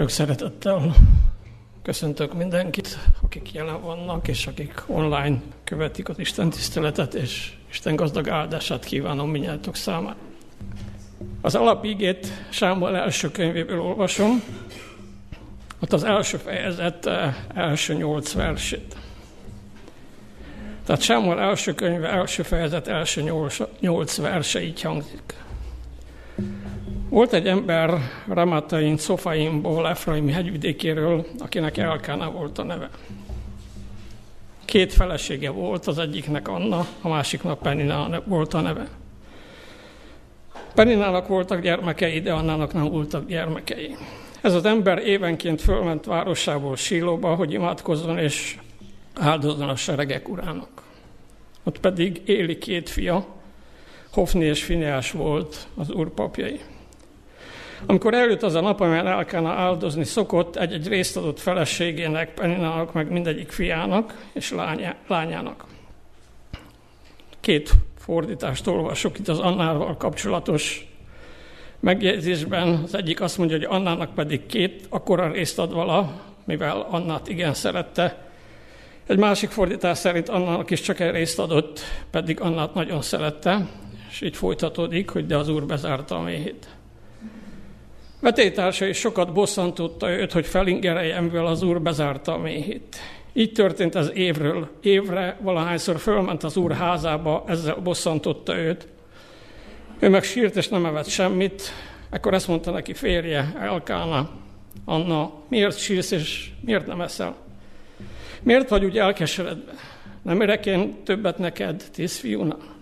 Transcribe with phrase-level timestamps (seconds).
[0.00, 0.94] Sok szeretettel
[1.82, 8.28] köszöntök mindenkit, akik jelen vannak, és akik online követik az Isten tiszteletet, és Isten gazdag
[8.28, 10.16] áldását kívánom minnyátok számára.
[11.40, 14.42] Az alapígét Sámuel első könyvéből olvasom,
[15.80, 18.96] ott az első fejezet eh, első nyolc versét.
[20.86, 25.34] Tehát Sámuel első könyve, első fejezet, első nyolc, nyolc verse így hangzik.
[27.10, 27.98] Volt egy ember
[28.28, 32.90] Ramatain, Szofaimból, Efraimi hegyvidékéről, akinek Elkána volt a neve.
[34.64, 38.88] Két felesége volt, az egyiknek Anna, a másiknak Penina volt a neve.
[40.74, 43.96] Peninának voltak gyermekei, de Annának nem voltak gyermekei.
[44.40, 48.58] Ez az ember évenként fölment városából Sílóba, hogy imádkozzon és
[49.14, 50.82] áldozzon a seregek urának.
[51.64, 53.26] Ott pedig Éli két fia,
[54.12, 56.60] Hofni és Fineás volt az úr papjai.
[57.86, 62.92] Amikor eljött az a nap, amelyen el kellene áldozni, szokott egy-egy részt adott feleségének, Peninának,
[62.92, 64.54] meg mindegyik fiának és
[65.06, 65.64] lányának.
[67.40, 70.88] Két fordítást olvasok itt az Annával kapcsolatos
[71.80, 72.68] megjegyzésben.
[72.68, 77.54] Az egyik azt mondja, hogy Annának pedig két akkora részt ad vala, mivel Annát igen
[77.54, 78.28] szerette.
[79.06, 83.66] Egy másik fordítás szerint Annának is csak egy részt adott, pedig Annát nagyon szerette,
[84.10, 86.79] és így folytatódik, hogy de az Úr bezárta a méhét.
[88.20, 92.96] Vetélytársa is sokat bosszantotta őt, hogy felingerelje, mivel az úr bezárta a méhét.
[93.32, 98.88] Így történt ez évről évre, valahányszor fölment az úr házába, ezzel bosszantotta őt.
[99.98, 101.62] Ő meg sírt és nem evett semmit,
[102.10, 104.30] ekkor ezt mondta neki férje, Elkána,
[104.84, 107.36] Anna, miért sírsz és miért nem eszel?
[108.42, 109.72] Miért vagy úgy elkeseredve?
[110.22, 112.78] Nem érek én többet neked, tíz fiúnál?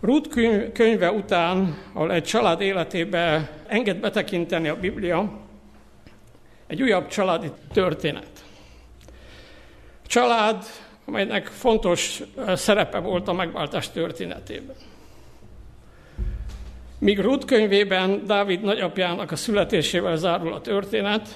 [0.00, 0.28] Ruth
[0.72, 5.40] könyve után, ahol egy család életébe enged betekinteni a Biblia,
[6.66, 8.44] egy újabb családi történet.
[10.04, 10.64] A család,
[11.04, 12.22] amelynek fontos
[12.54, 14.76] szerepe volt a megváltás történetében.
[16.98, 21.28] Míg Ruth könyvében Dávid nagyapjának a születésével zárul a történet,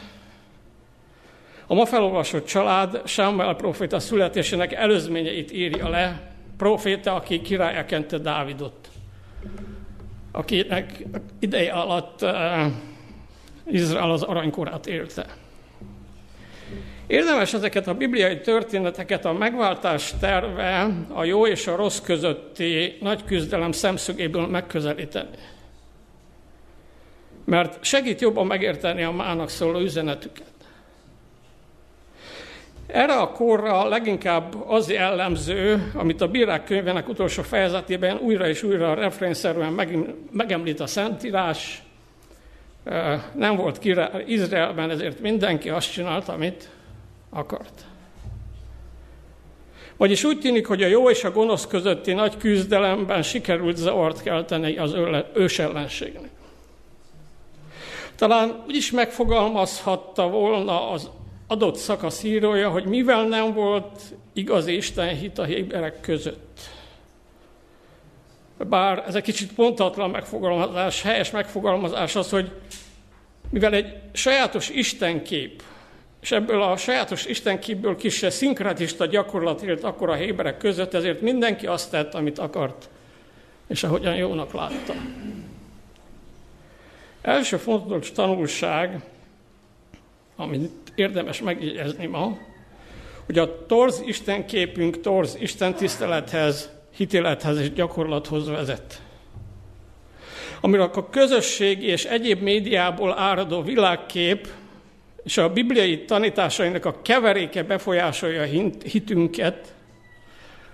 [1.66, 6.31] a ma felolvasott család Sámuel proféta születésének előzményeit írja le
[6.62, 8.88] proféta, aki királyá kente Dávidot,
[10.32, 11.04] akinek
[11.38, 12.66] ideje alatt uh,
[13.66, 15.26] Izrael az aranykorát élte.
[17.06, 23.24] Érdemes ezeket a bibliai történeteket a megváltás terve a jó és a rossz közötti nagy
[23.24, 25.36] küzdelem szemszögéből megközelíteni.
[27.44, 30.51] Mert segít jobban megérteni a mának szóló üzenetüket.
[32.92, 38.94] Erre a korra leginkább az jellemző, amit a bírák könyvének utolsó fejezetében újra és újra
[38.94, 39.72] refrénszerűen
[40.30, 41.82] megemlít a Szentírás.
[43.34, 46.68] Nem volt király Izraelben, ezért mindenki azt csinálta, amit
[47.30, 47.84] akart.
[49.96, 54.76] Vagyis úgy tűnik, hogy a jó és a gonosz közötti nagy küzdelemben sikerült zavart kelteni
[54.76, 54.96] az
[55.34, 56.30] ősellenségnek.
[58.16, 61.10] Talán úgy is megfogalmazhatta volna az
[61.52, 64.00] adott szakasz írója, hogy mivel nem volt
[64.32, 66.60] igaz Isten hit a héberek között.
[68.68, 72.50] Bár ez egy kicsit pontatlan megfogalmazás, helyes megfogalmazás az, hogy
[73.50, 75.62] mivel egy sajátos istenkép,
[76.20, 81.66] és ebből a sajátos istenképből kis szinkratista gyakorlat élt akkor a héberek között, ezért mindenki
[81.66, 82.88] azt tett, amit akart,
[83.66, 84.94] és ahogyan jónak látta.
[87.22, 89.00] Első fontos tanulság,
[90.36, 92.38] amit érdemes megjegyezni ma,
[93.26, 99.02] hogy a torz Isten képünk torz Isten tisztelethez, hitélethez és gyakorlathoz vezet.
[100.60, 104.48] Amiről a közösségi és egyéb médiából áradó világkép
[105.24, 108.42] és a bibliai tanításainak a keveréke befolyásolja
[108.84, 109.74] hitünket,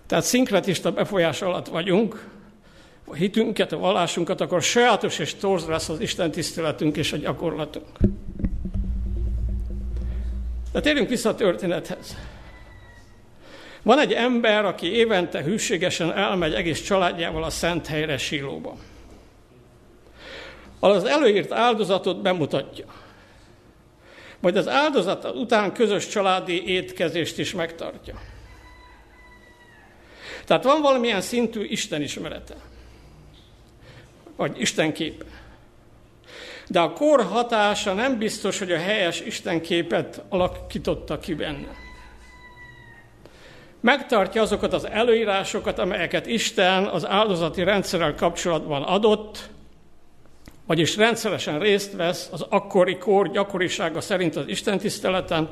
[0.06, 2.26] tehát szinkretista befolyás alatt vagyunk,
[3.04, 7.86] a hitünket, a vallásunkat, akkor sajátos és torz lesz az Isten tiszteletünk és a gyakorlatunk.
[10.72, 12.16] De térjünk vissza a történethez.
[13.82, 18.76] Van egy ember, aki évente hűségesen elmegy egész családjával a szent helyre Silóba.
[20.80, 22.86] Az előírt áldozatot bemutatja.
[24.40, 28.20] Majd az áldozat után közös családi étkezést is megtartja.
[30.44, 32.54] Tehát van valamilyen szintű Isten ismerete.
[34.36, 35.24] Vagy Isten képe
[36.68, 41.68] de a kor hatása nem biztos, hogy a helyes Istenképet alakította ki benne.
[43.80, 49.48] Megtartja azokat az előírásokat, amelyeket Isten az áldozati rendszerrel kapcsolatban adott,
[50.66, 55.50] vagyis rendszeresen részt vesz az akkori kor gyakorisága szerint az istentiszteleten,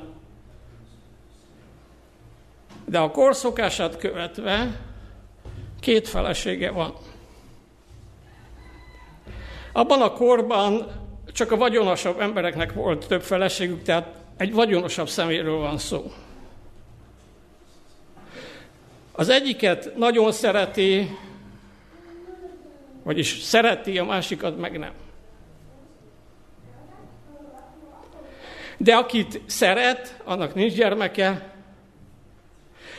[2.84, 4.80] de a korszokását követve
[5.80, 6.94] két felesége van.
[9.72, 10.86] Abban a korban
[11.36, 16.12] csak a vagyonosabb embereknek volt több feleségük, tehát egy vagyonosabb szeméről van szó.
[19.12, 21.16] Az egyiket nagyon szereti,
[23.02, 24.92] vagyis szereti, a másikat meg nem.
[28.76, 31.54] De akit szeret, annak nincs gyermeke,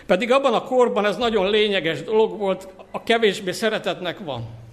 [0.05, 4.66] pedig abban a korban ez nagyon lényeges dolog volt, a kevésbé szeretetnek van.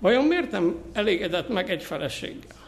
[0.00, 2.58] Vajon miért nem elégedett meg egy feleséggel?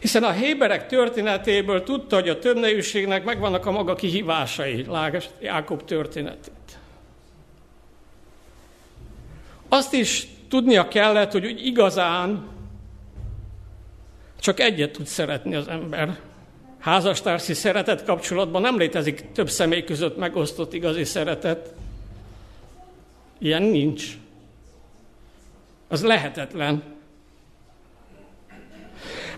[0.00, 6.78] Hiszen a Héberek történetéből tudta, hogy a többnejűségnek megvannak a maga kihívásai, Lágas Jákob történetét.
[9.68, 12.48] Azt is tudnia kellett, hogy úgy igazán
[14.40, 16.18] csak egyet tud szeretni az ember.
[16.78, 21.74] Házastársi szeretet kapcsolatban nem létezik több személy között megosztott igazi szeretet.
[23.38, 24.18] Ilyen nincs.
[25.88, 26.82] Az lehetetlen.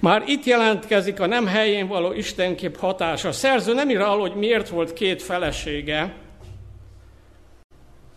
[0.00, 3.28] Már itt jelentkezik a nem helyén való istenkép hatása.
[3.28, 6.14] A szerző nem ír al, hogy miért volt két felesége,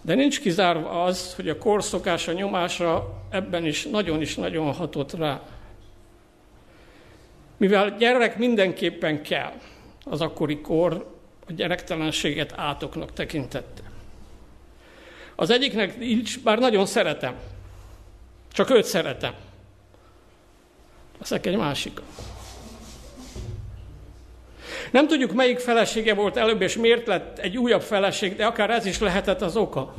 [0.01, 5.41] de nincs kizárva az, hogy a korszokása nyomása ebben is nagyon is nagyon hatott rá.
[7.57, 9.53] Mivel gyerek mindenképpen kell,
[10.05, 11.17] az akkori kor
[11.47, 13.88] a gyerektelenséget átoknak tekintette.
[15.39, 17.33] Az egyiknek nincs, bár nagyon szeretem,
[18.51, 19.33] csak őt szeretem.
[21.19, 21.99] Leszek egy másik.
[24.91, 28.85] Nem tudjuk, melyik felesége volt előbb, és miért lett egy újabb feleség, de akár ez
[28.85, 29.95] is lehetett az oka.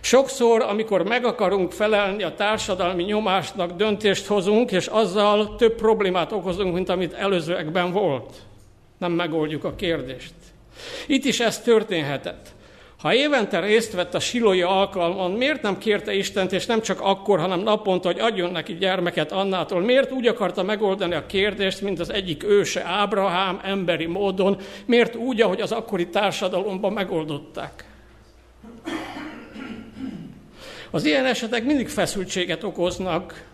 [0.00, 6.74] Sokszor, amikor meg akarunk felelni a társadalmi nyomásnak, döntést hozunk, és azzal több problémát okozunk,
[6.74, 8.36] mint amit előzőekben volt.
[8.98, 10.32] Nem megoldjuk a kérdést.
[11.06, 12.56] Itt is ez történhetett.
[12.98, 17.38] Ha évente részt vett a silói alkalmon, miért nem kérte Istent, és nem csak akkor,
[17.38, 19.80] hanem naponta, hogy adjon neki gyermeket Annától?
[19.80, 24.56] Miért úgy akarta megoldani a kérdést, mint az egyik őse Ábrahám emberi módon?
[24.86, 27.84] Miért úgy, ahogy az akkori társadalomban megoldották?
[30.90, 33.44] Az ilyen esetek mindig feszültséget okoznak,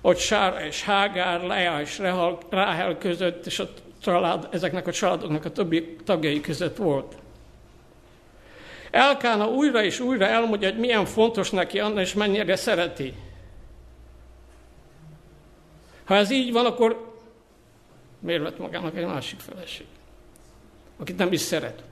[0.00, 2.00] hogy Sára és Hágár, Lea és
[2.50, 3.68] Ráhel között, és a
[4.02, 7.21] család, ezeknek a családoknak a többi tagjai között volt.
[8.92, 13.14] Elkána újra és újra elmondja, hogy milyen fontos neki Anna, és mennyire szereti.
[16.04, 17.14] Ha ez így van, akkor
[18.18, 19.86] miért vett magának egy másik feleség,
[20.98, 21.82] akit nem is szeret?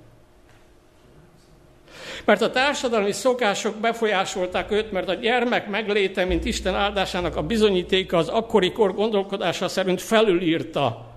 [2.25, 8.17] Mert a társadalmi szokások befolyásolták őt, mert a gyermek megléte, mint Isten áldásának a bizonyítéka
[8.17, 11.15] az akkori kor gondolkodása szerint felülírta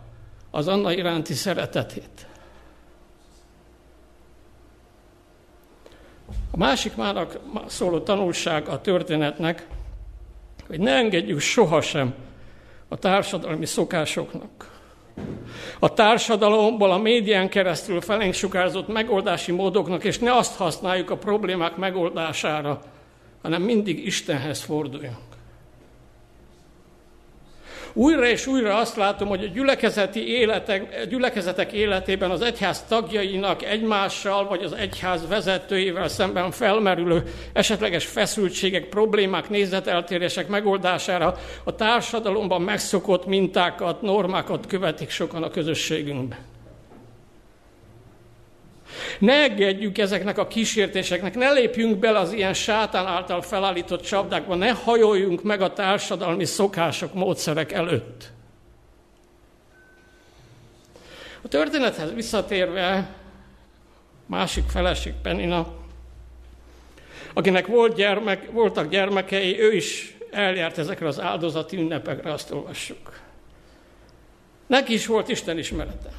[0.51, 2.27] az Anna iránti szeretetét.
[6.55, 9.67] A másik mának szóló tanulság a történetnek,
[10.67, 12.13] hogy ne engedjük sohasem
[12.88, 14.71] a társadalmi szokásoknak.
[15.79, 21.75] A társadalomból a médián keresztül felénk sugárzott megoldási módoknak, és ne azt használjuk a problémák
[21.75, 22.81] megoldására,
[23.41, 25.32] hanem mindig Istenhez forduljunk.
[27.93, 33.63] Újra és újra azt látom, hogy a gyülekezeti életek, a gyülekezetek életében az egyház tagjainak
[33.63, 37.23] egymással, vagy az egyház vezetőivel szemben felmerülő
[37.53, 46.52] esetleges feszültségek, problémák, nézeteltérések megoldására a társadalomban megszokott mintákat, normákat követik sokan a közösségünkben.
[49.19, 54.72] Ne engedjük ezeknek a kísértéseknek, ne lépjünk bele az ilyen sátán által felállított csapdákba, ne
[54.72, 58.31] hajoljunk meg a társadalmi szokások, módszerek előtt.
[61.41, 63.10] A történethez visszatérve,
[64.25, 65.67] másik feleség Penina,
[67.33, 73.19] akinek volt gyermek, voltak gyermekei, ő is eljárt ezekre az áldozati ünnepekre, azt olvassuk.
[74.67, 76.10] Neki is volt Isten ismerete.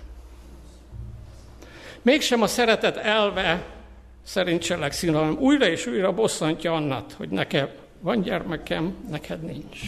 [2.05, 3.65] Mégsem a szeretet elve
[4.23, 7.69] szerint cselekszik, hanem újra és újra bosszantja Annat, hogy nekem
[8.01, 9.81] van gyermekem, neked nincs.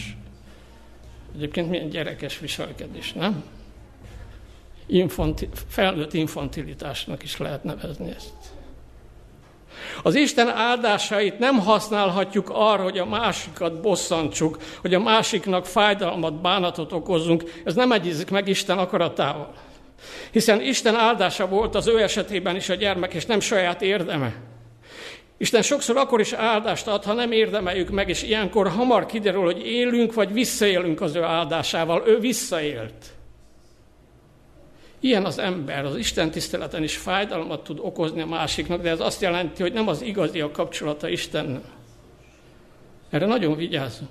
[1.35, 3.43] Egyébként milyen gyerekes viselkedés, nem?
[4.85, 8.33] Infanti, felnőtt infantilitásnak is lehet nevezni ezt.
[10.03, 16.91] Az Isten áldásait nem használhatjuk arra, hogy a másikat bosszantsuk, hogy a másiknak fájdalmat, bánatot
[16.91, 17.61] okozunk.
[17.63, 19.53] Ez nem egyezik meg Isten akaratával.
[20.31, 24.35] Hiszen Isten áldása volt az ő esetében is a gyermek, és nem saját érdeme.
[25.37, 29.65] Isten sokszor akkor is áldást ad, ha nem érdemeljük meg, és ilyenkor hamar kiderül, hogy
[29.65, 32.03] élünk, vagy visszaélünk az ő áldásával.
[32.05, 33.05] Ő visszaélt.
[34.99, 39.21] Ilyen az ember, az Isten tiszteleten is fájdalmat tud okozni a másiknak, de ez azt
[39.21, 41.75] jelenti, hogy nem az igazi a kapcsolata Istennel.
[43.09, 44.09] Erre nagyon vigyázzunk.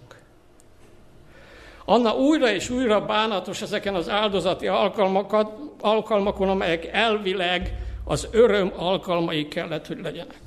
[1.84, 7.72] Anna újra és újra bánatos ezeken az áldozati alkalmakat, alkalmakon, amelyek elvileg
[8.04, 10.40] az öröm alkalmai kellett, hogy legyenek.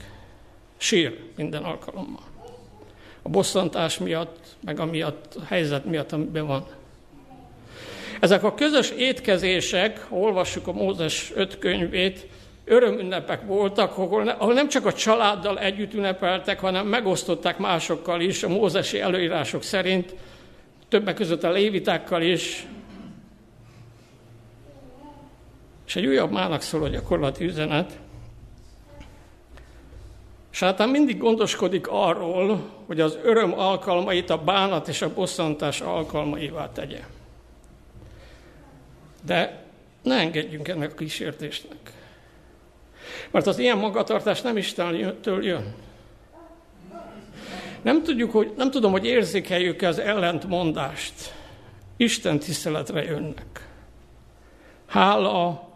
[0.77, 2.24] Sír minden alkalommal.
[3.21, 6.65] A bosszantás miatt, meg miatt, a helyzet miatt, amiben van.
[8.19, 12.27] Ezek a közös étkezések, ha olvassuk a Mózes öt könyvét,
[12.65, 19.00] örömünnepek voltak, ahol nem csak a családdal együtt ünnepeltek, hanem megosztották másokkal is, a mózesi
[19.00, 20.15] előírások szerint,
[20.89, 22.67] többek között a lévitákkal is.
[25.89, 28.00] És egy újabb mának szóló gyakorlati üzenet.
[30.50, 37.00] Sátán mindig gondoskodik arról, hogy az öröm alkalmait a bánat és a bosszantás alkalmaivá tegye.
[39.25, 39.63] De
[40.03, 41.91] ne engedjünk ennek a kísértésnek.
[43.31, 45.74] Mert az ilyen magatartás nem Istentől jön.
[47.81, 51.34] Nem, tudjuk, hogy, nem tudom, hogy érzékeljük-e az ellentmondást.
[51.98, 53.67] Isten tiszteletre jönnek.
[54.88, 55.68] Hála,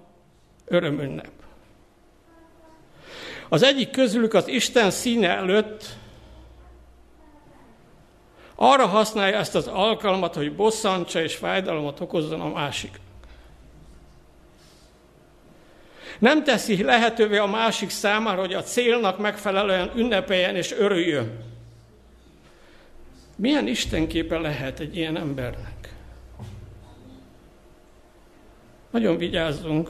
[0.65, 1.32] örömünnep.
[3.50, 5.86] Az egyik közülük az Isten színe előtt
[8.55, 13.00] arra használja ezt az alkalmat, hogy bosszantsa és fájdalmat okozzon a másik.
[16.20, 21.39] Nem teszi lehetővé a másik számára, hogy a célnak megfelelően ünnepeljen és örüljön.
[23.36, 25.93] Milyen istenképe lehet egy ilyen embernek?
[28.91, 29.89] Nagyon vigyázzunk,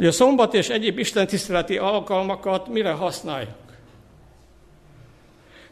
[0.00, 3.54] hogy a szombat és egyéb istentiszteleti alkalmakat mire használjuk.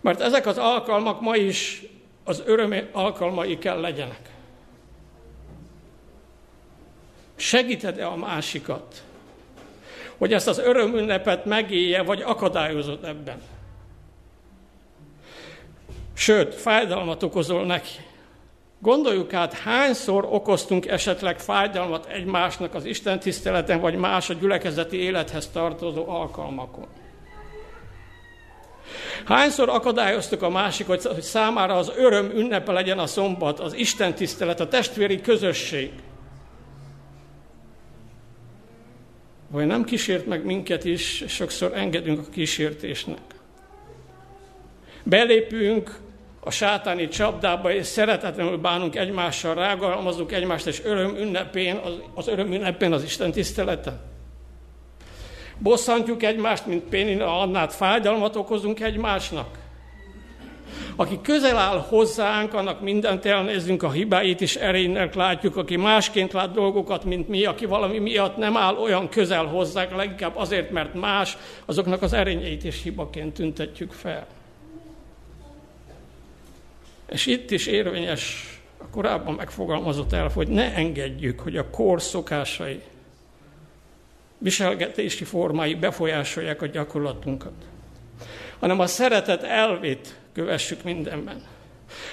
[0.00, 1.82] Mert ezek az alkalmak ma is
[2.25, 4.30] az öröm alkalmai kell legyenek.
[7.37, 9.02] Segíted-e a másikat,
[10.16, 13.42] hogy ezt az örömünnepet megélje, vagy akadályozod ebben?
[16.14, 17.97] Sőt, fájdalmat okozol neki.
[18.80, 25.49] Gondoljuk át, hányszor okoztunk esetleg fájdalmat egymásnak az Isten tiszteleten, vagy más a gyülekezeti élethez
[25.49, 26.87] tartozó alkalmakon.
[29.25, 34.61] Hányszor akadályoztuk a másik, hogy számára az öröm ünnepe legyen a szombat, az Isten tisztelet,
[34.61, 35.90] a testvéri közösség.
[39.50, 43.20] Vagy nem kísért meg minket is, sokszor engedünk a kísértésnek.
[45.02, 45.99] Belépünk
[46.40, 52.52] a sátáni csapdába, és szeretetlenül bánunk egymással, rágalmazunk egymást, és öröm ünnepén, az, az öröm
[52.52, 54.00] ünnepén az Isten tisztelete.
[55.59, 59.59] Bosszantjuk egymást, mint Pénina Annát, fájdalmat okozunk egymásnak.
[60.97, 66.52] Aki közel áll hozzánk, annak mindent elnézzünk, a hibáit is erénynek látjuk, aki másként lát
[66.52, 71.37] dolgokat, mint mi, aki valami miatt nem áll olyan közel hozzánk, leginkább azért, mert más,
[71.64, 74.26] azoknak az erényeit is hibaként tüntetjük fel.
[77.08, 82.80] És itt is érvényes a korábban megfogalmazott el, hogy ne engedjük, hogy a kor szokásai,
[84.38, 87.52] viselgetési formái befolyásolják a gyakorlatunkat,
[88.58, 91.42] hanem a szeretet elvét kövessük mindenben.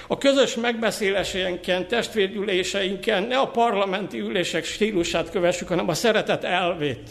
[0.06, 7.10] A közös megbeszéléseinken, testvérgyűléseinken ne a parlamenti ülések stílusát kövessük, hanem a szeretet elvét.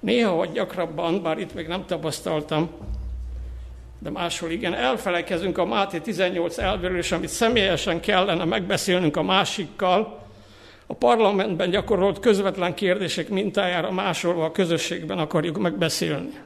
[0.00, 2.70] Néha vagy gyakrabban, bár itt még nem tapasztaltam,
[4.04, 10.22] de máshol igen, elfelekezünk a Máté 18 elvéről, és amit személyesen kellene megbeszélnünk a másikkal,
[10.86, 16.40] a parlamentben gyakorolt közvetlen kérdések mintájára másolva a közösségben akarjuk megbeszélni.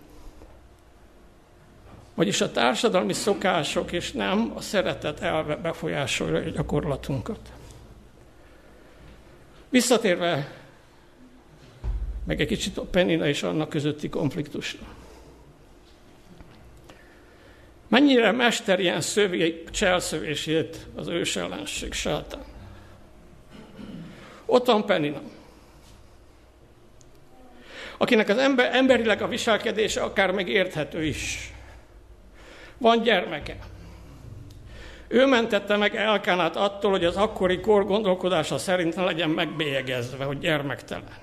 [2.15, 7.41] Vagyis a társadalmi szokások és nem a szeretet elve befolyásolja a gyakorlatunkat.
[9.69, 10.53] Visszatérve
[12.25, 14.98] meg egy kicsit a Penina és annak közötti konfliktusra.
[17.89, 22.45] Mennyire mester ilyen szövi cselszövését az ős ellenség sátán.
[24.47, 25.21] Ott van Penina,
[27.97, 31.53] akinek az ember, emberileg a viselkedése akár még érthető is.
[32.79, 33.57] Van gyermeke.
[35.09, 40.39] Ő mentette meg Elkánát attól, hogy az akkori kor gondolkodása szerint ne legyen megbélyegezve, hogy
[40.39, 41.17] gyermektelen.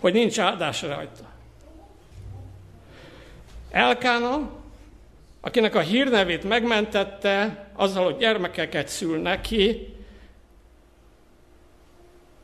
[0.00, 1.30] Hogy nincs áldás rajta.
[3.70, 4.61] Elkána
[5.44, 9.94] akinek a hírnevét megmentette azzal, hogy gyermekeket szül neki,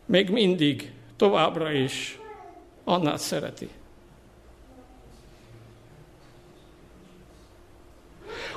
[0.07, 2.19] még mindig, továbbra is
[2.85, 3.69] Annát szereti.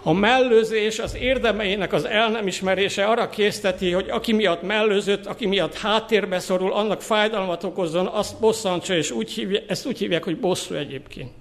[0.04, 5.46] A mellőzés az érdemeinek az el nem ismerése arra készteti, hogy aki miatt mellőzött, aki
[5.46, 10.40] miatt háttérbe szorul, annak fájdalmat okozzon, azt bosszantsa, és úgy hívja, ezt úgy hívják, hogy
[10.40, 11.41] bosszú egyébként.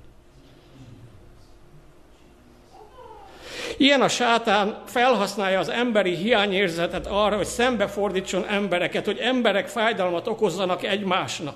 [3.81, 10.83] Ilyen a sátán felhasználja az emberi hiányérzetet arra, hogy szembefordítson embereket, hogy emberek fájdalmat okozzanak
[10.83, 11.55] egymásnak.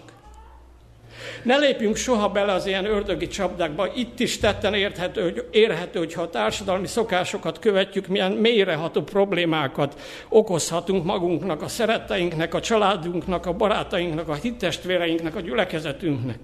[1.43, 3.93] Ne lépjünk soha bele az ilyen ördögi csapdákba.
[3.95, 11.05] Itt is tetten érthető, hogy, érhető, hogyha a társadalmi szokásokat követjük, milyen mélyreható problémákat okozhatunk
[11.05, 16.39] magunknak, a szeretteinknek, a családunknak, a barátainknak, a hittestvéreinknek, a gyülekezetünknek.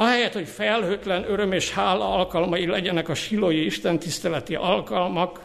[0.00, 5.40] Ahelyett, hogy felhőtlen öröm és hála alkalmai legyenek a silói istentiszteleti alkalmak,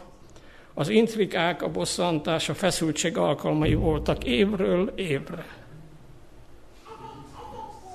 [0.74, 5.46] az intrikák, a bosszantás, a feszültség alkalmai voltak évről évre.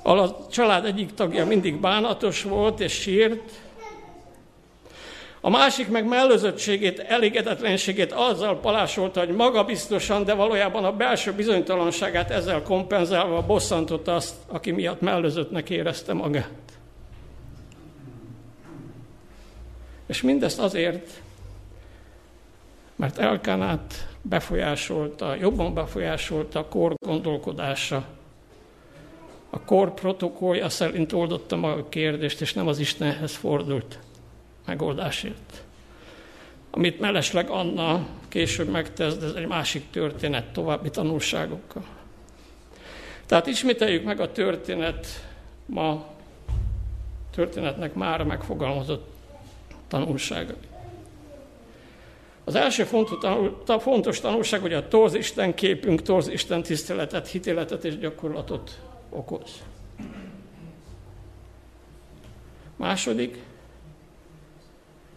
[0.03, 3.61] A család egyik tagja mindig bánatos volt és sírt,
[5.43, 12.61] a másik meg mellőzöttségét, elégedetlenségét azzal palásolta, hogy magabiztosan, de valójában a belső bizonytalanságát ezzel
[12.61, 16.49] kompenzálva bosszantotta azt, aki miatt mellőzöttnek érezte magát.
[20.07, 21.21] És mindezt azért,
[22.95, 28.05] mert Elkanát befolyásolta, jobban befolyásolta a kor gondolkodása.
[29.49, 33.99] A kor protokollja szerint oldotta maga a kérdést, és nem az Istenhez fordult
[34.71, 35.63] megoldásért.
[36.69, 41.83] Amit mellesleg Anna később megtesz, de ez egy másik történet további tanulságokkal.
[43.25, 45.07] Tehát ismételjük meg a történet
[45.65, 46.05] ma
[47.31, 49.13] történetnek már megfogalmazott
[49.87, 50.55] tanulságai.
[52.43, 52.83] Az első
[53.79, 59.63] fontos tanulság, hogy a torz Isten képünk, torz Isten tiszteletet, hitéletet és gyakorlatot okoz.
[62.75, 63.37] Második,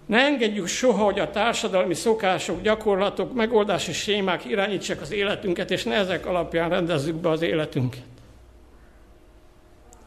[0.06, 5.94] ne engedjük soha, hogy a társadalmi szokások, gyakorlatok, megoldási sémák irányítsák az életünket, és ne
[5.94, 8.02] ezek alapján rendezzük be az életünket.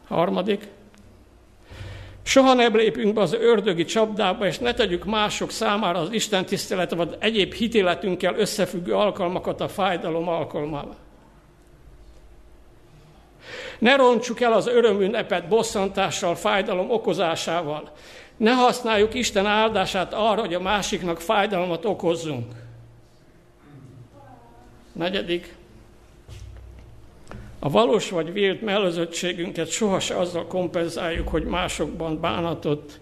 [0.08, 0.68] Harmadik,
[2.22, 6.94] soha ne lépünk be az ördögi csapdába, és ne tegyük mások számára az Isten tisztelet,
[6.94, 10.96] vagy egyéb hitéletünkkel összefüggő alkalmakat a fájdalom alkalmával.
[13.78, 17.92] Ne rontsuk el az örömünnepet bosszantással, fájdalom okozásával.
[18.38, 22.52] Ne használjuk Isten áldását arra, hogy a másiknak fájdalmat okozzunk.
[24.92, 25.54] Negyedik,
[27.58, 33.00] a valós vagy vélt mellőzöttségünket sohasem azzal kompenzáljuk, hogy másokban bánatot,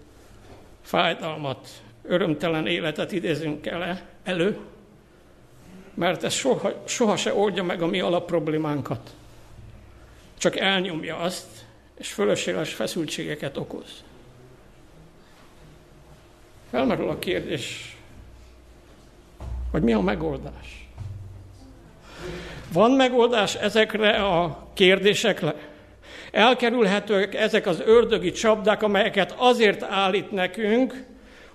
[0.81, 1.67] fájdalmat,
[2.03, 4.57] örömtelen életet idézünk ele, elő,
[5.93, 9.13] mert ez soha, soha se oldja meg a mi alapproblémánkat.
[10.37, 11.47] Csak elnyomja azt,
[11.97, 14.03] és fölösleges feszültségeket okoz.
[16.71, 17.97] Felmerül a kérdés,
[19.71, 20.89] hogy mi a megoldás.
[22.73, 25.55] Van megoldás ezekre a kérdésekre?
[26.31, 31.05] Elkerülhetőek ezek az ördögi csapdák, amelyeket azért állít nekünk,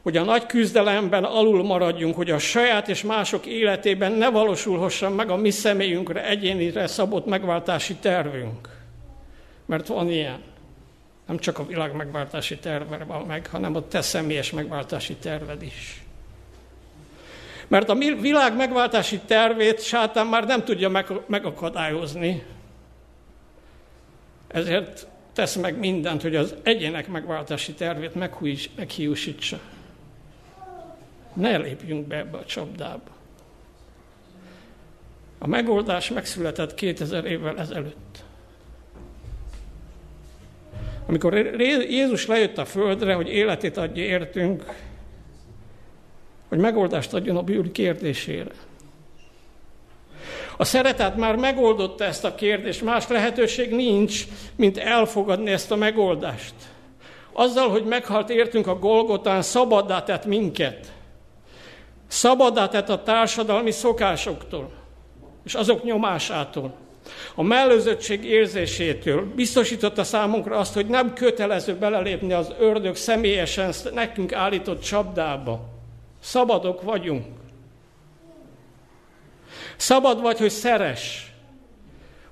[0.03, 5.31] hogy a nagy küzdelemben alul maradjunk, hogy a saját és mások életében ne valósulhasson meg
[5.31, 8.69] a mi személyünkre, egyénire szabott megváltási tervünk.
[9.67, 10.52] Mert van ilyen.
[11.27, 16.03] Nem csak a világ megváltási terve van meg, hanem a te személyes megváltási terved is.
[17.69, 22.43] Mert a világ megváltási tervét sátán már nem tudja megakadályozni.
[24.49, 28.15] Ezért tesz meg mindent, hogy az egyének megváltási tervét
[28.77, 29.61] meghiúsítsa.
[31.33, 33.11] Ne lépjünk be ebbe a csapdába.
[35.39, 38.22] A megoldás megszületett 2000 évvel ezelőtt.
[41.13, 41.35] Amikor
[41.89, 44.65] Jézus lejött a földre, hogy életét adja értünk,
[46.49, 48.51] hogy megoldást adjon a bűn kérdésére.
[50.57, 54.25] A szeretet már megoldotta ezt a kérdést, más lehetőség nincs,
[54.57, 56.55] mint elfogadni ezt a megoldást.
[57.33, 60.93] Azzal, hogy meghalt értünk a Golgotán, szabaddá tett minket.
[62.07, 64.73] Szabaddá tett a társadalmi szokásoktól,
[65.45, 66.82] és azok nyomásától
[67.35, 74.83] a mellőzöttség érzésétől biztosította számunkra azt, hogy nem kötelező belelépni az ördög személyesen nekünk állított
[74.83, 75.61] csapdába.
[76.21, 77.25] Szabadok vagyunk.
[79.77, 81.33] Szabad vagy, hogy szeres.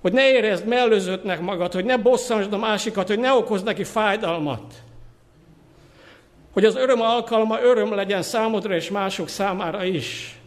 [0.00, 4.74] Hogy ne érezd mellőzöttnek magad, hogy ne bosszansd a másikat, hogy ne okozd neki fájdalmat.
[6.52, 10.38] Hogy az öröm alkalma öröm legyen számodra és mások számára is.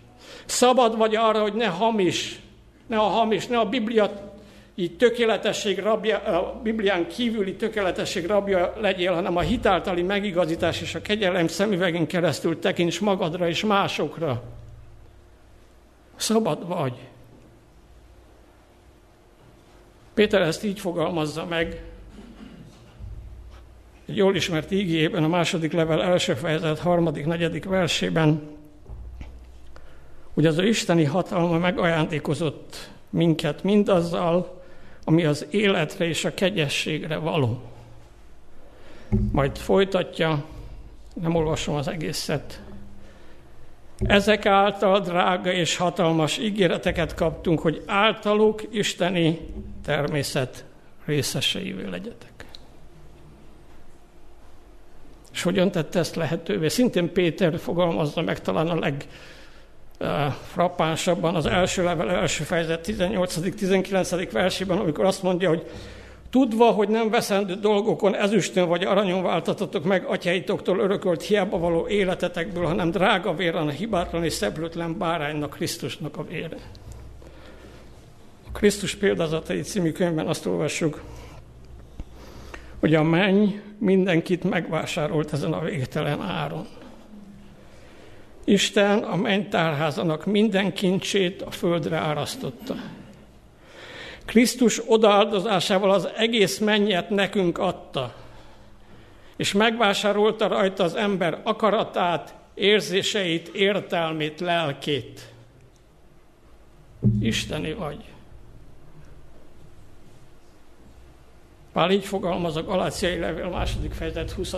[0.45, 2.39] Szabad vagy arra, hogy ne hamis,
[2.87, 4.32] ne a hamis, ne a Biblia
[4.75, 11.01] így tökéletesség rabja, a Biblián kívüli tökéletesség rabja legyél, hanem a hitáltali megigazítás és a
[11.01, 14.43] kegyelem szemüvegén keresztül tekints magadra és másokra.
[16.15, 16.93] Szabad vagy.
[20.13, 21.83] Péter ezt így fogalmazza meg,
[24.05, 28.41] egy jól ismert ígében, a második level első fejezet, harmadik, negyedik versében,
[30.33, 34.62] hogy az ő isteni hatalma megajándékozott minket mindazzal,
[35.05, 37.61] ami az életre és a kegyességre való.
[39.31, 40.45] Majd folytatja,
[41.13, 42.61] nem olvasom az egészet.
[43.97, 49.39] Ezek által drága és hatalmas ígéreteket kaptunk, hogy általuk isteni
[49.85, 50.65] természet
[51.05, 52.45] részeseivé legyetek.
[55.33, 56.67] És hogyan tette ezt lehetővé?
[56.67, 59.07] Szintén Péter fogalmazza meg talán a leg
[60.51, 64.29] frappánsabban az első level, első fejezet 18.-19.
[64.31, 65.65] versében, amikor azt mondja, hogy
[66.29, 72.65] tudva, hogy nem veszendő dolgokon ezüstön vagy aranyon váltatotok meg atyáitoktól örökölt hiába való életetekből,
[72.65, 76.57] hanem drága véren a hibátlan és szeplőtlen báránynak, Krisztusnak a vére.
[78.47, 81.01] A Krisztus példázatai című könyvben azt olvassuk,
[82.79, 86.67] hogy a menny mindenkit megvásárolt ezen a végtelen áron.
[88.43, 92.75] Isten a mennytárházanak minden kincsét a földre árasztotta.
[94.25, 98.15] Krisztus odaáldozásával az egész mennyet nekünk adta,
[99.35, 105.33] és megvásárolta rajta az ember akaratát, érzéseit, értelmét, lelkét.
[107.19, 108.03] Isteni vagy.
[111.73, 114.55] Pál így fogalmaz a Galáciai levél második fejezet 20.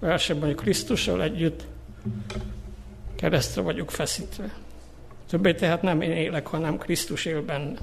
[0.00, 1.64] versében, hogy Krisztussal együtt
[3.18, 4.54] keresztre vagyok feszítve.
[5.28, 7.76] Többé tehát nem én élek, hanem Krisztus él bennem.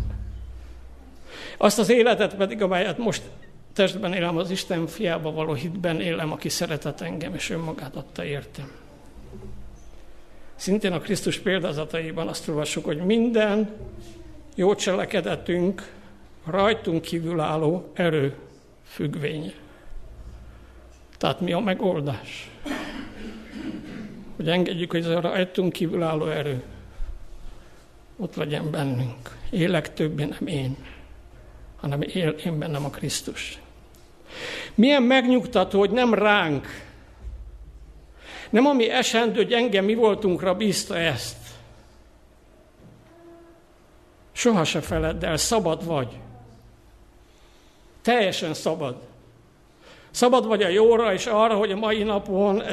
[1.58, 3.22] Azt az életet pedig, amelyet most
[3.74, 8.72] testben élem, az Isten fiába való hitben élem, aki szeretett engem, és önmagát adta értem.
[10.56, 13.70] Szintén a Krisztus példázataiban azt olvassuk, hogy minden
[14.56, 15.92] jó cselekedetünk
[16.46, 18.36] rajtunk kívülálló erő
[18.84, 19.54] függvénye.
[21.18, 22.50] Tehát mi a megoldás?
[24.36, 26.64] Hogy engedjük, hogy ez a rajtunk kívülálló erő
[28.18, 29.38] ott legyen bennünk.
[29.50, 30.78] Élek többé nem én,
[31.76, 33.60] hanem él én bennem a Krisztus.
[34.76, 36.68] Milyen megnyugtató, hogy nem ránk,
[38.50, 41.38] nem ami esendő gyenge mi voltunkra bízta ezt.
[44.32, 46.18] Soha se feledd el, szabad vagy.
[48.02, 49.02] Teljesen szabad.
[50.16, 52.64] Szabad vagy a jóra és arra, hogy a mai napon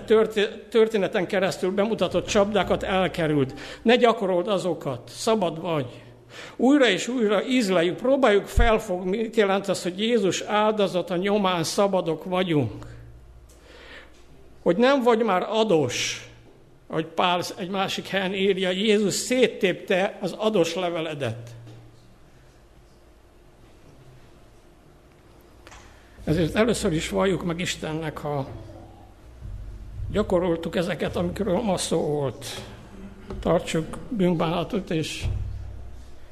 [0.71, 3.55] történeten keresztül bemutatott csapdákat elkerült.
[3.83, 5.01] Ne gyakorold azokat.
[5.09, 5.87] Szabad vagy.
[6.57, 12.87] Újra és újra ízleljük, próbáljuk felfogni, mit jelent az, hogy Jézus áldozata nyomán szabadok vagyunk.
[14.63, 16.29] Hogy nem vagy már adós,
[16.89, 21.51] ahogy Pál egy másik helyen írja, Jézus széttépte az adós leveledet.
[26.25, 28.47] Ezért először is valljuk meg Istennek, ha
[30.11, 32.47] gyakoroltuk ezeket, amikről ma szó volt.
[33.41, 35.25] Tartsuk bűnbánatot, és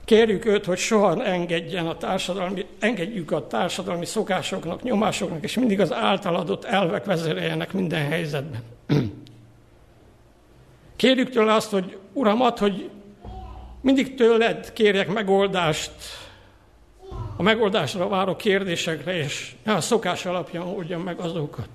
[0.04, 5.92] kérjük őt, hogy soha engedjen a társadalmi, engedjük a társadalmi szokásoknak, nyomásoknak, és mindig az
[5.92, 8.62] általadott elvek vezéreljenek minden helyzetben.
[10.96, 12.90] Kérjük tőle azt, hogy Uram, ad, hogy
[13.80, 15.92] mindig tőled kérjek megoldást
[17.40, 21.68] a megoldásra váró kérdésekre, és ne a szokás alapján oldjam meg azokat.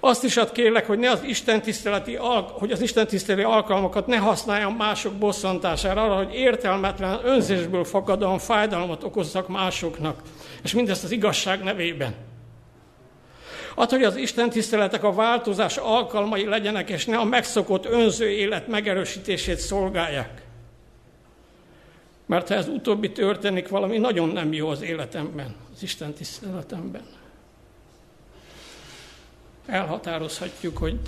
[0.00, 2.14] Azt is ad kérlek, hogy ne az Isten tiszteleti,
[2.52, 9.04] hogy az Isten tiszteleti alkalmakat ne használjam mások bosszantására, arra, hogy értelmetlen önzésből fakadóan fájdalmat
[9.04, 10.22] okozzak másoknak,
[10.62, 12.14] és mindezt az igazság nevében.
[13.74, 18.68] Ad, hogy az Isten tiszteletek a változás alkalmai legyenek, és ne a megszokott önző élet
[18.68, 20.45] megerősítését szolgálják.
[22.26, 27.04] Mert ha ez utóbbi történik, valami nagyon nem jó az életemben, az Isten tiszteletemben.
[29.66, 30.98] Elhatározhatjuk, hogy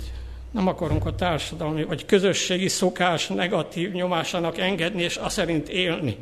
[0.51, 6.17] nem akarunk a társadalmi vagy közösségi szokás negatív nyomásának engedni, és azt szerint élni.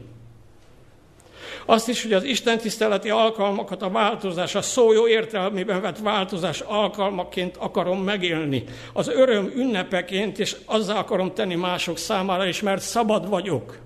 [1.66, 6.60] Azt is, hogy az Isten tiszteleti alkalmakat a változás, a szó jó értelmében vett változás
[6.60, 8.64] alkalmaként akarom megélni.
[8.94, 13.78] Az öröm ünnepeként, és azzal akarom tenni mások számára is, mert szabad vagyok.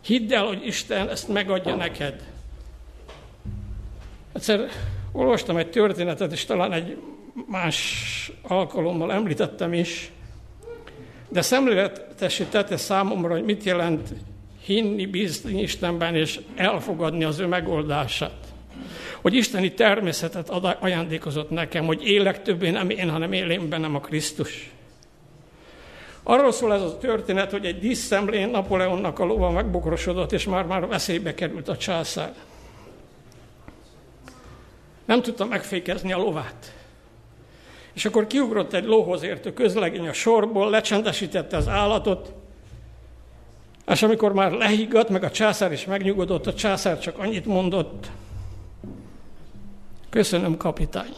[0.00, 2.22] Hidd el, hogy Isten ezt megadja neked.
[4.32, 4.68] Egyszer
[5.12, 6.96] olvastam egy történetet, és talán egy
[7.46, 10.10] más alkalommal említettem is,
[11.28, 14.08] de szemléletesítette számomra, hogy mit jelent
[14.64, 18.52] hinni, bízni Istenben, és elfogadni az ő megoldását.
[19.20, 20.48] Hogy isteni természetet
[20.80, 24.70] ajándékozott nekem, hogy élek többé nem én, hanem élén bennem a Krisztus.
[26.22, 31.34] Arról szól ez a történet, hogy egy díszszemlén Napóleonnak a lova megbokrosodott, és már-már veszélybe
[31.34, 32.34] került a császár.
[35.04, 36.74] Nem tudta megfékezni a lovát.
[37.92, 42.32] És akkor kiugrott egy lóhoz értő közlegény a sorból, lecsendesítette az állatot,
[43.86, 48.10] és amikor már lehiggadt, meg a császár is megnyugodott, a császár csak annyit mondott,
[50.10, 51.14] köszönöm kapitány.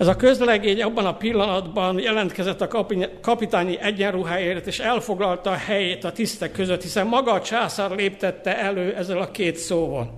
[0.00, 2.86] Ez a közlegény abban a pillanatban jelentkezett a
[3.20, 8.94] kapitányi egyenruháért, és elfoglalta a helyét a tisztek között, hiszen maga a császár léptette elő
[8.94, 10.14] ezzel a két szóval.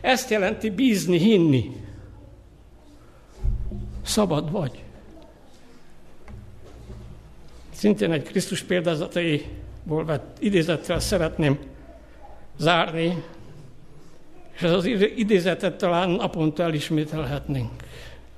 [0.00, 1.70] Ezt jelenti bízni, hinni.
[4.04, 4.82] Szabad vagy.
[7.72, 11.58] Szintén egy Krisztus példázataiból vett idézettel szeretném
[12.56, 13.24] zárni,
[14.56, 14.84] és ez az
[15.16, 17.70] idézetet talán naponta elismételhetnénk.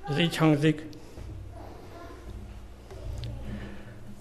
[0.09, 0.85] Ez így hangzik.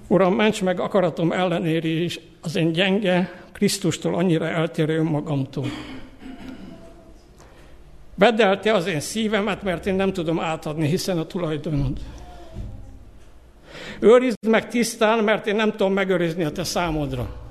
[0.07, 5.66] Uram, ments meg akaratom ellenére is az én gyenge, Krisztustól annyira eltérő önmagamtól.
[8.14, 11.99] Vedd el te az én szívemet, mert én nem tudom átadni, hiszen a tulajdonod.
[14.01, 17.46] Őrizd meg tisztán, mert én nem tudom megőrizni a te számodra.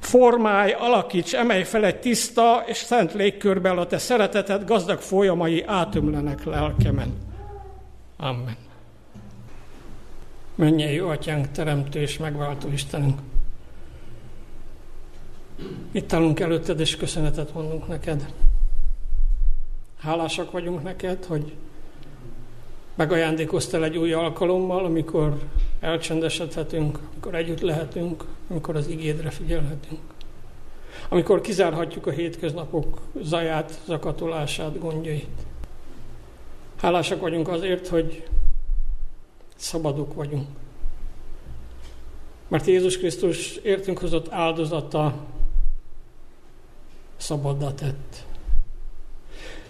[0.00, 6.44] Formálj, alakíts, emelj fel egy tiszta és szent légkörben a te szereteted gazdag folyamai átömlenek
[6.44, 7.12] lelkemen.
[8.16, 8.56] Amen.
[10.54, 13.18] Menjen jó atyánk, teremtő és megváltó Istenünk.
[15.92, 18.32] Itt állunk előtted, és köszönetet mondunk neked.
[19.98, 21.52] Hálásak vagyunk neked, hogy
[22.94, 25.38] megajándékoztál egy új alkalommal, amikor
[25.80, 30.00] elcsendesedhetünk, amikor együtt lehetünk, amikor az igédre figyelhetünk.
[31.08, 35.46] Amikor kizárhatjuk a hétköznapok zaját, zakatolását, gondjait.
[36.76, 38.28] Hálásak vagyunk azért, hogy
[39.56, 40.46] szabadok vagyunk.
[42.48, 45.14] Mert Jézus Krisztus értünk hozott áldozata
[47.16, 48.24] szabaddá tett.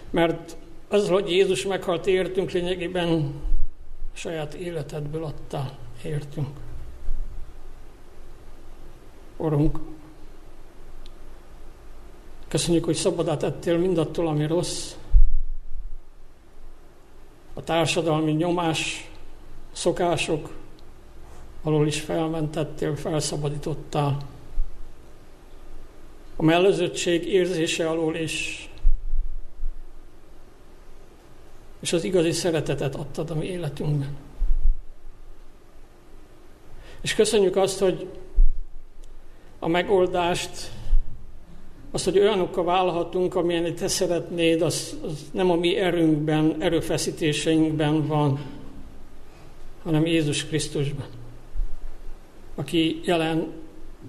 [0.09, 3.33] Mert az, hogy Jézus meghalt értünk, lényegében
[4.13, 6.47] saját életedből adta értünk.
[9.37, 9.79] Orunk,
[12.47, 14.95] köszönjük, hogy szabadát ettél mindattól, ami rossz,
[17.53, 19.11] a társadalmi nyomás,
[19.71, 20.55] szokások
[21.63, 24.17] alól is felmentettél, felszabadítottál.
[26.35, 28.69] A mellözöttség érzése alól is
[31.81, 34.15] és az igazi szeretetet adtad a mi életünkben.
[37.01, 38.07] És köszönjük azt, hogy
[39.59, 40.71] a megoldást,
[41.91, 48.39] azt, hogy olyanokkal válhatunk, amilyen te szeretnéd, az, az nem a mi erőnkben, erőfeszítéseinkben van,
[49.83, 51.05] hanem Jézus Krisztusban,
[52.55, 53.51] aki jelen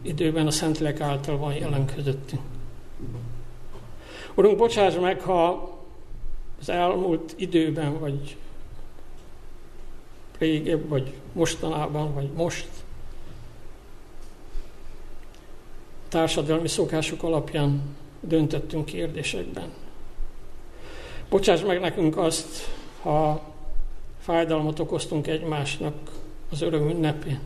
[0.02, 2.42] időben a Szentlélek által van jelen közöttünk.
[4.34, 5.70] Urunk, bocsáss meg, ha
[6.60, 8.36] az elmúlt időben, vagy
[10.42, 12.66] régebb, vagy mostanában, vagy most
[16.08, 17.82] társadalmi szokások alapján
[18.20, 19.70] döntöttünk kérdésekben.
[21.28, 22.68] Bocsáss meg nekünk azt,
[23.02, 23.42] ha
[24.20, 25.94] fájdalmat okoztunk egymásnak
[26.50, 27.38] az öröm ünnepén.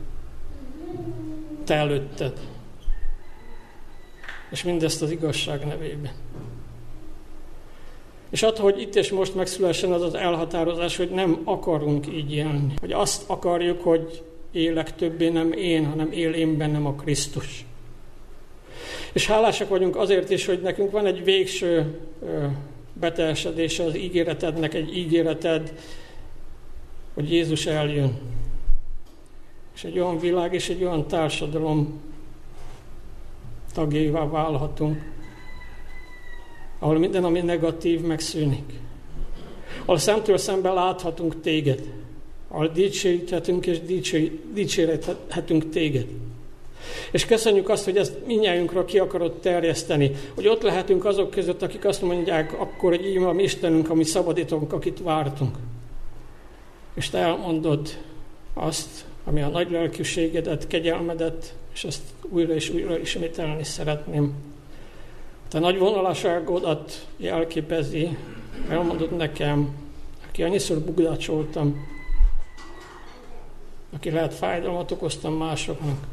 [1.64, 2.40] Te előtted.
[4.50, 6.12] És mindezt az igazság nevében.
[8.30, 12.74] És attól, hogy itt és most megszülessen az az elhatározás, hogy nem akarunk így élni.
[12.80, 17.66] Hogy azt akarjuk, hogy élek többé nem én, hanem él én bennem a Krisztus.
[19.12, 21.98] És hálásak vagyunk azért is, hogy nekünk van egy végső
[22.92, 25.72] beteljesedése az ígéretednek, egy ígéreted,
[27.14, 28.18] hogy Jézus eljön.
[29.74, 32.00] És egy olyan világ és egy olyan társadalom
[33.74, 35.15] tagjává válhatunk,
[36.87, 38.72] ahol minden, ami negatív, megszűnik.
[39.85, 41.83] Ahol szemtől szemben láthatunk téged.
[42.49, 43.81] Ahol dicséríthetünk és
[44.53, 46.07] dicsérhetünk téged.
[47.11, 51.85] És köszönjük azt, hogy ezt minnyájunkra ki akarod terjeszteni, hogy ott lehetünk azok között, akik
[51.85, 55.57] azt mondják, akkor, hogy így van Istenünk, ami szabadítunk, akit vártunk.
[56.94, 57.99] És te elmondod
[58.55, 64.55] azt, ami a nagy lelkűségedet, kegyelmedet, és ezt újra és újra ismételni szeretném.
[65.48, 68.16] Te nagy vonalaságodat jelképezi,
[68.68, 69.74] elmondod nekem,
[70.28, 71.87] aki annyiszor bugdácsoltam,
[73.94, 76.06] aki lehet fájdalmat okoztam másoknak,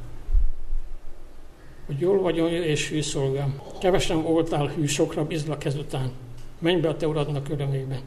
[1.86, 3.62] hogy jól vagy és hű szolgám.
[3.80, 6.12] Kevesen voltál hű, sokra bizlak ezután.
[6.60, 8.02] Menj be a te uradnak örömébe.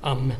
[0.00, 0.38] Amen.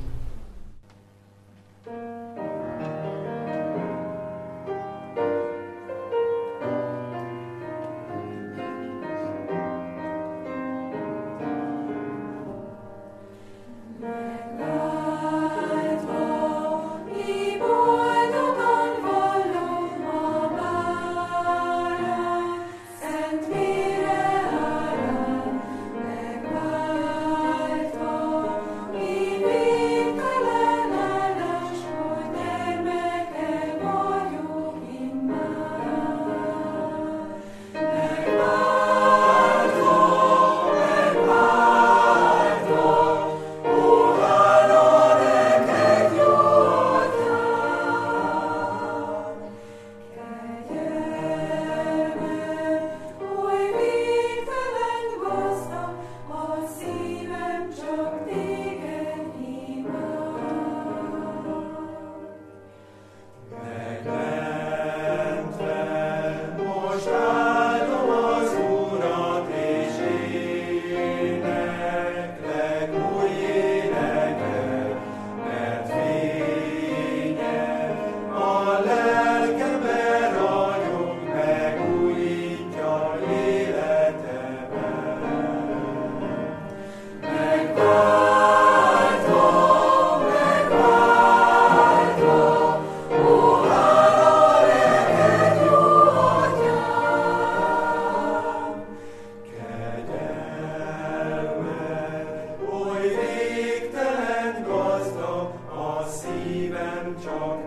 [107.21, 107.62] John.